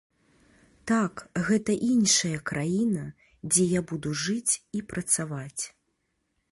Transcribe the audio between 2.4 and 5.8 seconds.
краіна, дзе я буду жыць і працаваць.